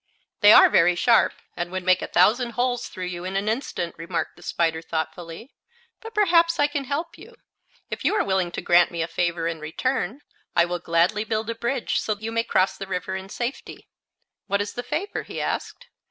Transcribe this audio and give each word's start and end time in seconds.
"They 0.39 0.51
are 0.51 0.67
very 0.67 0.95
sharp, 0.95 1.31
and 1.55 1.71
would 1.71 1.83
make 1.83 2.01
a 2.01 2.07
thousand 2.07 2.53
holes 2.53 2.87
through 2.87 3.05
you 3.05 3.23
in 3.23 3.35
an 3.35 3.47
instant," 3.47 3.93
remarked 3.99 4.35
the 4.35 4.41
spider, 4.41 4.81
thoughtfully. 4.81 5.51
"But 6.01 6.15
perhaps 6.15 6.59
I 6.59 6.65
can 6.65 6.85
help 6.85 7.19
you. 7.19 7.35
If 7.91 8.03
you 8.03 8.15
are 8.15 8.23
willing 8.23 8.51
to 8.53 8.63
grant 8.63 8.89
me 8.89 9.03
a 9.03 9.07
favor 9.07 9.47
in 9.47 9.59
return, 9.59 10.21
I 10.55 10.65
will 10.65 10.79
gladly 10.79 11.23
build 11.23 11.51
a 11.51 11.53
bridge, 11.55 11.99
so 11.99 12.17
you 12.17 12.31
may 12.31 12.43
cross 12.43 12.77
the 12.79 12.87
river 12.87 13.15
in 13.15 13.29
safety." 13.29 13.89
"What 14.47 14.59
is 14.59 14.73
the 14.73 14.81
favor?" 14.81 15.21
he 15.21 15.39
asked. 15.39 15.85